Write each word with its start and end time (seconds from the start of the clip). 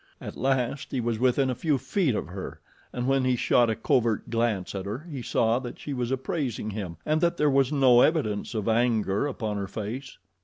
At 0.19 0.35
last 0.35 0.89
he 0.91 0.99
was 0.99 1.19
within 1.19 1.51
a 1.51 1.53
few 1.53 1.77
feet 1.77 2.15
of 2.15 2.29
her, 2.29 2.59
and 2.91 3.07
when 3.07 3.23
he 3.23 3.35
shot 3.35 3.69
a 3.69 3.75
covert 3.75 4.31
glance 4.31 4.73
at 4.73 4.87
her 4.87 5.07
he 5.11 5.21
saw 5.21 5.59
that 5.59 5.77
she 5.77 5.93
was 5.93 6.09
appraising 6.09 6.71
him 6.71 6.97
and 7.05 7.21
that 7.21 7.37
there 7.37 7.51
was 7.51 7.71
no 7.71 8.01
evidence 8.01 8.55
of 8.55 8.67
anger 8.67 9.27
upon 9.27 9.57
her 9.57 9.67
face. 9.67 10.17